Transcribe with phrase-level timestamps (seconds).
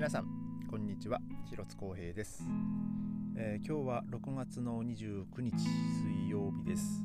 [0.00, 0.24] 皆さん
[0.70, 1.20] こんにちは。
[1.50, 2.42] 広津光平です、
[3.36, 7.02] えー、今日は6月の29日水曜日です、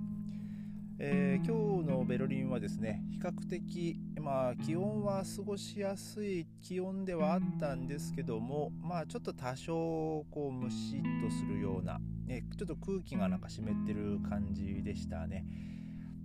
[0.97, 15.43] えー、今日のベルリンはですね比較的まあ気温は過ごしやすい気温ではあったんですけどもまあちょっと多少こうムシッとするような、ね、ちょっと空気がなんか湿ってる感じでしたね。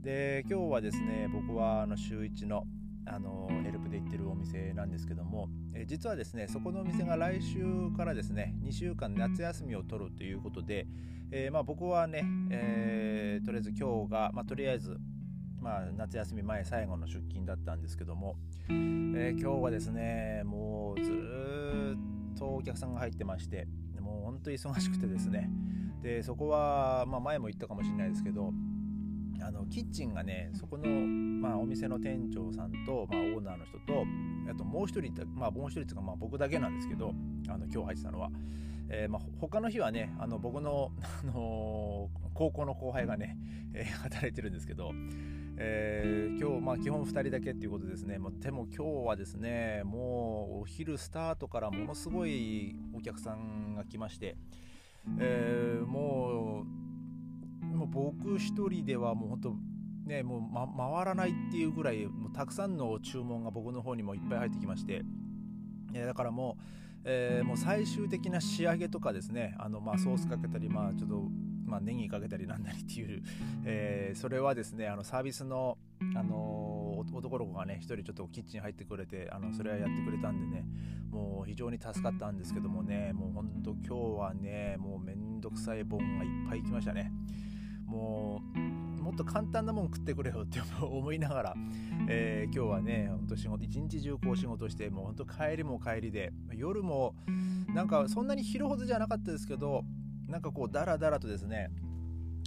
[0.02, 2.62] で今日はですね僕はあの週1の
[3.13, 7.64] あのヘルプで行ってるお店なんですけども、え実はですねそこのお店が来週
[7.96, 10.86] からですね2週間夏休みを取るということで、
[11.33, 14.96] えー、まあ、僕はね、えー、とりあえず今日が、まあ、とりあえず、
[15.61, 18.36] まあ、夏休み前最後の出勤だったんですけども、
[18.69, 23.67] えー、今日はですねもうずっとお客さんが入ってまして
[24.00, 25.50] もう本当に忙しくてですね。
[26.03, 28.53] でそこは、まあ、前も言ったかもしれないですけど
[29.43, 34.05] あのキッチンがねそこの、まあ、お店の店長さんと、まあ、オーナーの人と
[34.50, 37.12] あともう一人まあもう一人っていうか、まあ、僕だけなんですけど
[37.48, 38.30] あの今日入ってたのは、
[38.88, 43.36] えーまあ、他の日はねあの僕の、あのー、高校の後輩がね、
[43.74, 44.92] えー、働いてるんですけど、
[45.56, 54.36] えー、今日、まあ、基本2人だけっていうことですね、ま、でも今日はですねもうお昼スタートからものすごいお客さんが来まして、
[55.18, 56.80] えー、もう
[57.91, 59.56] 僕一人ではもう本当
[60.06, 65.02] ねもう、ま、回らないっていうぐらいもうたくさんの注文が僕の方にもいっぱい入ってきまして、
[65.94, 66.62] えだからもう,、
[67.05, 71.28] えー、もう最終的な仕上げとかですねあの、まあ、ソースかけたり、まあ、ちょっと、
[71.64, 73.22] まあ、ネギかけたりなんだりっていう、
[73.64, 75.78] えー、それはですねあのサービスの、
[76.16, 80.64] あのー、男の子がね一人ちょっとキッチン入ってくれてあのそれはやってくれたんでね
[81.11, 87.12] もう非常に助かったんですけどもねもうほんと今日はねもうめんどくさい本がいっぱい来ましたね。
[87.91, 91.55] もうもっと簡単なもん食ってくれよって思いながら、
[92.08, 97.16] えー、今日はねほんと仕事一日中こう仕事してもうほんと帰りも帰りで夜も
[97.74, 99.83] なんかそんなに昼ほどじゃなかったですけど
[100.28, 101.70] なんかこうダラダラとですね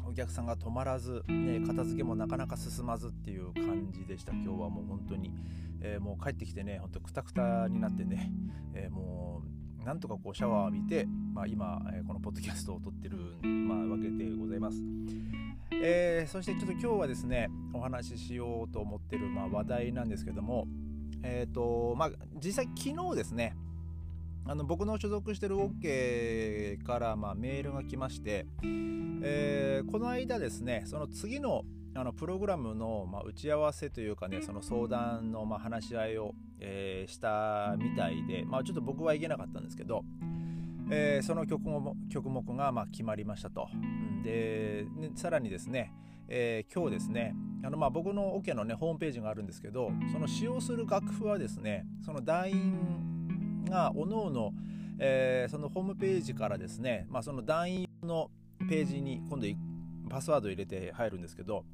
[0.06, 4.32] お客さんが止まらず、ね、片付けもなかなか進まずっていう感じでした。
[4.32, 5.34] 今日はもう本当に、
[5.82, 8.32] えー、もう帰ってきてねほんとくたくたになってね、
[8.74, 13.18] えー、もうなんとかこうシャワー浴びて、まあ、今、えー、このポッドキャストを撮ってる、
[13.48, 14.78] まあ、わけでございます。
[15.72, 20.66] えー、そしてちょっと今日はですねお話ししようと思ってる、まあ、話題なんですけども
[21.24, 22.12] えっ、ー、とまあ
[22.42, 23.58] 実際昨日ですね
[24.46, 28.46] あの僕の所属してる OK からまあメールが来まして、
[29.24, 31.64] えー、この間ですねその次の
[31.96, 40.04] あのプログラムのまあ打ち合わせというかねその相談のまあ話し合いを、えー、したみたいで、まあ、ちょっと僕は行けなかったんですけど、
[40.90, 43.68] えー、その曲も曲目がまあ決まりましたと。
[44.24, 45.94] で、ね、さらにですね、
[46.28, 54.52] えー、今日ですねあのまあ僕のオ、ケのねホームページがあるんですけどその使用する楽譜はですねその団員がおのおの、
[54.98, 58.32] えー、そのホームページからですね、まあ、その団員の
[58.68, 59.48] ページに今度
[60.10, 61.66] パスワードを入れて入るんですけど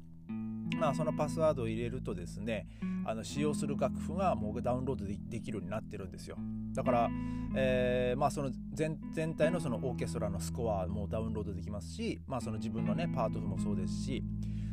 [0.78, 2.66] まあ、そのパスワードを入れるとですね
[3.04, 6.36] あの使用する楽譜がもうダウンロードできるようになってるんですよ。
[6.72, 7.10] だから、
[7.56, 8.98] えー、まあ、その全
[9.34, 14.22] 体のそのオーケストラのスコアもダウンロードできますし、まあ、その自分のねパート譜もそうですし、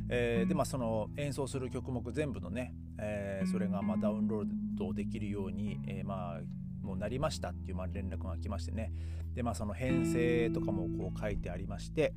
[0.10, 6.42] えー、でまあ、その演奏する曲目全部のね、えー、それがまダウンロードできるように、えまあ
[6.86, 8.94] もうなりましたっていうまあ連絡が来ましてね。
[9.36, 12.14] でまあその編成とかもこう書いてありまして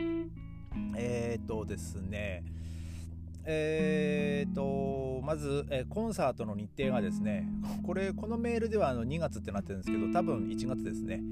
[0.97, 2.45] えっ、とですね
[3.45, 7.49] えーと、まず、え、コンサートの日程がですね
[7.85, 11.23] これこのメールではあの2月ってなってるんですけど多分1月ですね。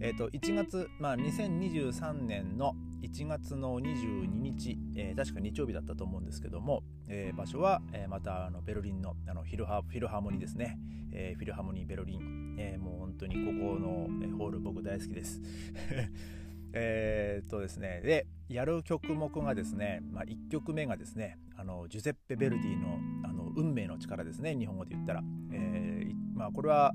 [0.00, 10.78] えっ、ー、と1月まあ2023年の1月の22日、えー、確か日曜日だったと思うんですけども、えー、場所は、えー、またあのベルリンのあのフィルハフィルハーモニーですね、
[11.12, 15.40] え、フィルハーモニーベルリン、え、もう本当にここの、ホール僕大好きです。
[16.72, 25.22] えっとですねでやる曲目がですね、まあ、1曲目がですねあのジュゼッペ・ベルディのあの運命の力ですね日本語で言ったら、
[25.52, 26.94] えーまあ、これは、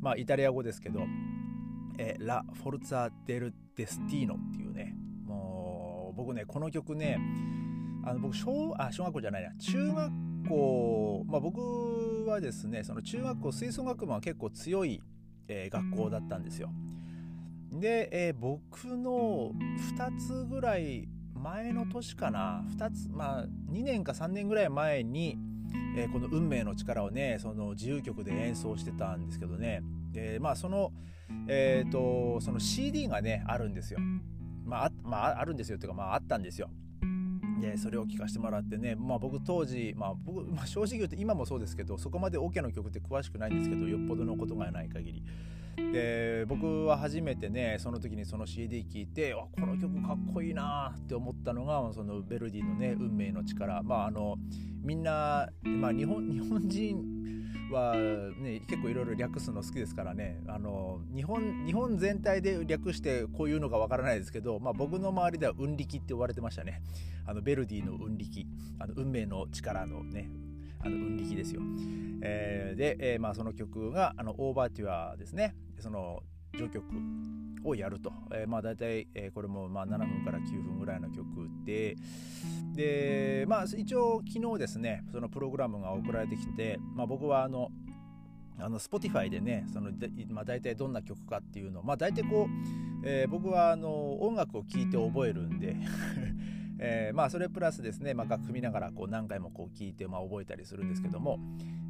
[0.00, 1.06] まあ、イタリア語ですけど、
[1.98, 4.94] えー、ラ・フォルツァ・デル・デスティーノっていうね
[5.24, 7.18] もう僕ねこの曲ね
[8.04, 10.12] あの僕小あ小学校じゃないな中学
[10.48, 15.00] 校、まあ、僕はですねその中学校吹奏楽部は結構強い、
[15.48, 16.70] えー、学校だったんですよ。
[17.72, 19.52] で、えー、僕の
[19.96, 22.64] 2つぐらい前の年かな。
[22.76, 25.38] 2つまあ2年か3年ぐらい前に、
[25.96, 29.82] えー、この「運命の力」をねその自由曲で演奏してたんですけどね。
[30.12, 30.92] でまあその
[31.48, 33.98] え、ー、とその CD がねあるんですよ。
[34.64, 35.76] まあ,、まあ、あるんですよ。
[35.76, 36.70] っていうかまああったんですよ。
[37.60, 45.22] でそれを聞かせてもらってね、まあ、僕当時、まあ僕まあ、正直言うと今もそうですけどそこまでオ、ケの曲って詳しくないんですけどよっぽどのことがない限り。
[45.76, 54.36] で僕は初めてねその時にその CD 聴いてあこの曲かっこいいなって思ったのがそのヴェルディのね「運命の力」まああの
[54.82, 57.32] みんな、まあ、日本日本人
[57.70, 60.40] は、ね、結構いろいろ略すの好きですからね。
[60.46, 66.82] あの日本日本全体で略してこういうのかわからないですけど、まあ、僕の周りでは運力って呼ばれてましたね。
[67.24, 68.46] あのベルディの運力。
[68.78, 70.28] あの運命の力のね
[70.84, 71.60] あの運力ですよ、
[72.22, 75.54] えー、で、えー、まあ、その曲があのオーバーテュアですね。
[75.78, 76.22] その
[76.54, 76.84] 序曲
[77.64, 81.96] をやると、えー、まあ大体、これもまあ7分から9分ぐらいの曲で。
[82.74, 87.68] でまあ一応昨日ですねそのプログラムが送られてきて、まあ、僕はあの
[88.58, 89.90] あの Spotify でねその、
[90.30, 95.76] まあ、大体どんな曲かっていうのをまあ大体こう、えー、僕はあの音楽を聴いて覚えるんで。
[96.78, 101.38] えー、まあそれプラスですね、まあ、楽譜見ながらこう何回もこう聞いて、まあ、覚えたりするんですけども、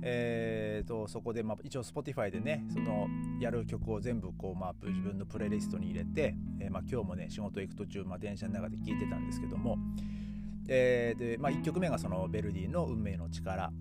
[0.02, 3.08] えー、とそこで、まあ、一応 Spotify でねその
[3.40, 9.79] やる曲を全部こう、まあ、自分のプレイリストに入れて、えーまあ、今日もね仕事行く途中、まあ、電車の中で聞いてたんですけども、
[10.69, 13.73] えーでまあ、1曲目がそのベルディの「運命の力」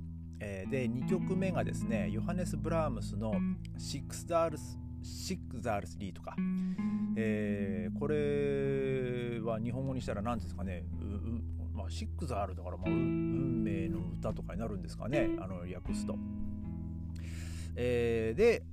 [0.43, 6.35] えー、で2曲目がですねヨハネス・ブラームスの「Schicksals」 Schicksalslied とか、
[7.15, 10.85] えー、これは日本語にしたら何ですかね、
[11.73, 16.15] まあ、シックザールだから、まあ、運命の歌とかになるんですかねあの訳すと。
[17.75, 18.63] えー、で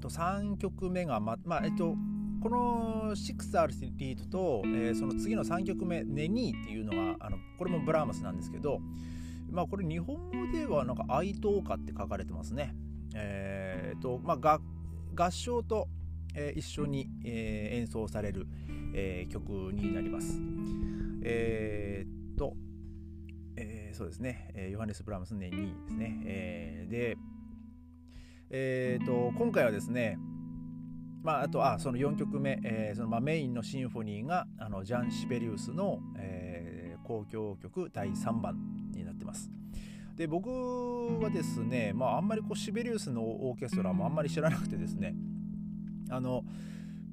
[0.00, 1.96] と3曲目がままあえっと
[2.42, 8.80] このシックスアルスリートと、えー、その次の3曲目「ネニー」っていうのがあのこれもブラームスなんですけど
[9.50, 12.76] まあこれ日本語ではなんか「愛と歌」って書かれてますね。
[13.14, 14.60] えーとまあ、
[15.14, 15.88] 合唱と、
[16.34, 18.46] えー、一緒に、えー、演奏される、
[18.94, 20.40] えー、曲になります。
[21.22, 22.54] えー、と、
[23.56, 26.22] えー、そうですね、えー、ヨハネス・ブラームス年2ですね。
[26.26, 27.16] えー、で、
[28.50, 30.18] えーと、今回はですね、
[31.22, 38.58] まあ、あとあその4曲目、えーそのまあ、メインのシンフォニーがあのジャン・シベリウスの、えー、交響曲第3番
[38.92, 39.50] になってます。
[40.16, 40.48] で僕
[41.20, 45.14] はですね、まあ、あんまりこうシベリウスのオーケストラもあんまり知らなくてですね。
[46.10, 46.44] あの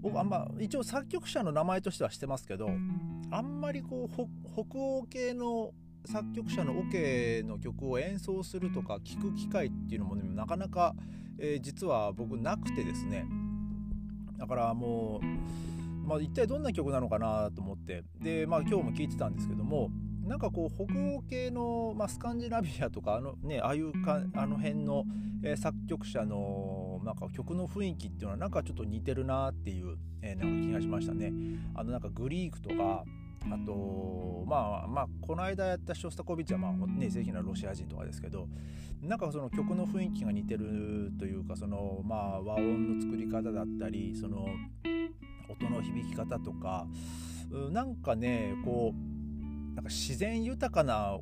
[0.01, 2.69] 僕あんま一応作曲者の名前としてはしてますけど
[3.31, 4.13] あんまりこう
[4.53, 5.71] 北欧系の
[6.05, 10.95] 作曲者のオケの曲を演奏するとか聴く機会っていうのもねなかなか、
[11.39, 13.25] えー、実は僕なくてですね。
[14.37, 18.03] だからもう、まあ、一体どんな曲なのかなと思って。
[18.19, 19.89] でまあ今日も聴いてたんですけども
[20.31, 25.03] なんかこう北欧系の、まあ、スカンジナビアとかあの,、ね、ああいうかあの辺の、
[25.43, 31.33] えー、作曲者のなんか曲の雰囲気っていうのはなんかちょっと似てるなっていう、えー、なんか気がしましたね。
[31.75, 33.03] あのなんかグリークとか
[33.43, 38.47] あとまあまあこの間やったショスタコビッチはまあね正規なロシア人とかですけど
[39.01, 44.45] なんかその曲の雰囲気が似てるというかそのまあ和音の作り方だったりその
[45.49, 46.87] 音の響き方とか
[47.71, 49.10] なんかねこう
[49.75, 51.17] なんか自然豊かな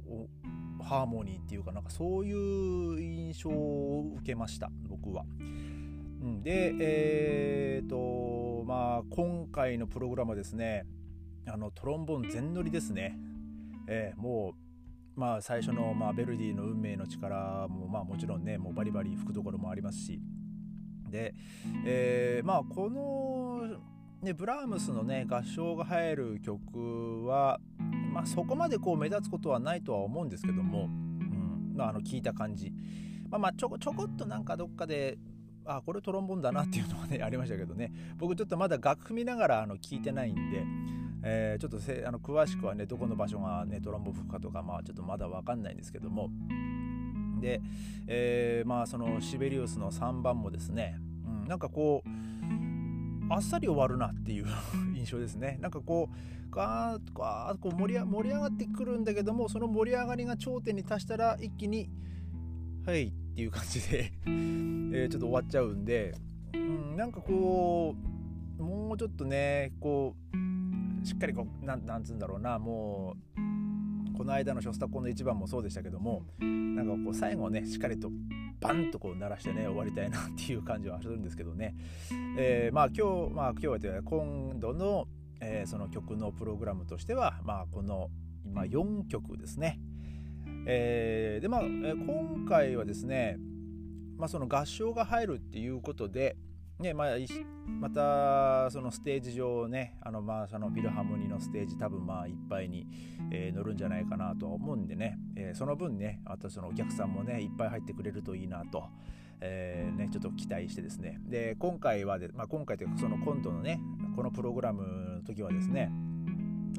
[0.84, 5.26] ハーモニーっていうかなんかそういう印象を受けました僕は。
[6.44, 10.86] でえーとまあ今回のプログラムはですね
[11.48, 13.18] あのトロンボーン全乗りですね。
[13.88, 14.54] えー、も
[15.16, 20.22] うまあ最初の、まあ、ベルディの運命の力もまあもちろんねもうバリバリ吹くところもありますし
[21.10, 21.34] で、
[21.86, 23.80] えー、まあこの
[24.22, 27.62] ね、ブラームスのね合唱が入る曲は、
[28.12, 31.74] まあ、そこまでこう目立つことはないとは思うんですけども、うん。
[31.76, 32.74] まあ、あの聞いた感じ、
[33.30, 35.18] まあ、まあちょちょこっとなんかどっかで
[35.66, 37.92] あこれトロンボンだなっていうのはねありましたけどね。
[38.18, 40.64] 僕ちょっとまだ楽譜見ながらあの聞いてないんで、
[41.24, 46.30] えー、ちょっとせあの詳しくはねどこの場所がねトロンボ吹くかとかまあちょっとまだ分かんないんですけども。
[47.40, 47.62] で、
[48.08, 52.10] えー、まあそのシベリウスの3番もですね、うん、なんかこう
[53.30, 54.48] あっさり終わるなっていう
[54.96, 55.58] 印象ですね。
[55.62, 61.90] なんかこうガーッとガーこう盛り盛り上がってくるんだけどもその盛り上がりが頂点に達したら一気に
[62.86, 66.16] 「はい」っていう感じで えー、ちょっと終わっちゃうんで、
[66.54, 67.96] うん、なんかこ
[68.58, 73.49] うもうちょっとねこうしっかりこうなんなんつうんだろうなもうこ
[74.30, 78.10] の間のショスタコンの1番もそうでしたけどもなんかこう最後ねしっかりと
[78.62, 81.76] バンとこう鳴らしてね終わりたいなっていう感じはするんですけどね、
[82.38, 85.08] えー、まあ今日まあ今日は今度の、
[85.42, 88.10] えー、その曲のプログラムとしてはまあこの
[88.46, 89.80] 今4曲ですね、
[90.66, 93.38] えー、でまあ今回はですね
[94.18, 96.38] まあその合唱が入るっていうことで
[96.80, 97.08] ねまあ、
[97.68, 102.88] またそのステージ上ねあのまあそのフィルハーモニーのステージ多分まあいっぱいに、
[103.32, 108.86] えー、乗るんじゃないかなとは思うんでね、えー、その分ねあとそのお客さんもねいっぱい入ってくれるといいなと、
[109.42, 111.20] えー、ね、ちょっと期待してですね。
[111.26, 113.82] で今回はで、まあ、今回というかその今度のね
[114.16, 115.92] このプログラムの時はですね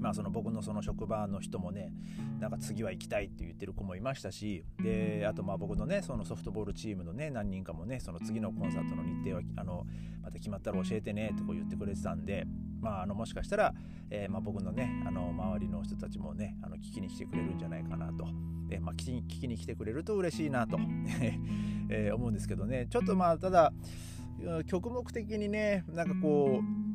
[0.01, 1.93] まあその僕のその職場の人もね
[2.39, 9.87] なんか次は行きたいって言ってる子もいましたしであとまあ僕のねそのソフトボールチームのね何人かもねその次のコンサートの日程はあの
[10.23, 12.47] また決まったら教えてねとか言ってくれてたんで
[12.81, 13.75] まあ、あのもしかしたら、
[14.11, 18.27] え、まあ、僕のねあの周りの人たちもねあの聞きに来てくれるんじゃないかなと、
[18.71, 20.79] えー、まあ、聞きに来てくれると嬉しいなと、
[21.91, 22.87] え、思うんですけどね。
[22.89, 23.73] ちょっとまあただ
[24.67, 26.90] 曲目的にねなんかこう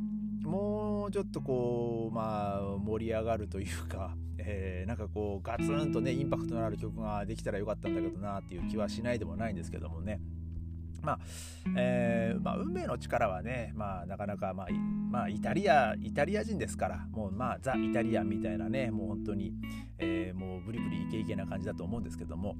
[0.46, 10.20] もうちょっとこうまあ盛り上がるというか、 えー、なんかこうガツンとねインパクトのある曲ができたらよかったんだけどなっていう気はしないでもないんですけどもね。
[11.06, 11.20] まあ、
[11.78, 19.54] えー、まあ、運命の力はね、まあ、なかなか、まあ、まあ、イタリア、イタリア人ですから、もう、まあ、ザ・イタリアンみたいなね、もう本当に、
[20.00, 22.56] えー、もうブリブリイケイケな感じだと思うんですけども、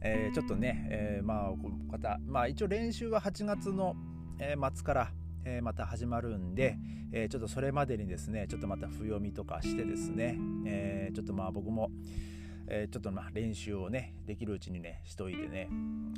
[0.00, 3.94] えー、ちょっとね、えー、まあ、この方、まあ、一応練習は8月の、
[4.38, 5.12] え末から、
[5.46, 6.76] えまた始まるんで、
[7.12, 10.36] えちょっとそれまでにですねちょっとまた譜読みとかしてですね、
[10.66, 11.90] えちょっとまあ僕も、
[12.66, 15.68] えちょっとまあ練習をねできるうちにねしといてね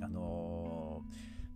[0.02, 1.02] あの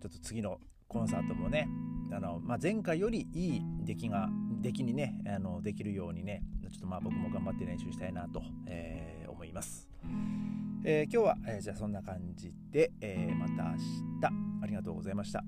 [0.01, 1.67] ちょっと次のコンサートもね
[2.11, 4.29] あの、まあ、前回よりいい出来が
[4.61, 9.89] 出来にねあのできるようにねちょっとまあ僕も頑張って練習したいなと、えー、思います、
[10.83, 13.77] えー、今日は、えー、じゃあそんな感じで、えまた明
[14.21, 14.53] 日。
[14.63, 15.43] ありがとうございました